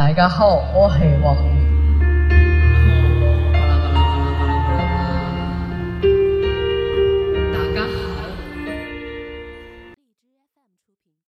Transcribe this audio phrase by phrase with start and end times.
[0.00, 1.36] 大家好我是王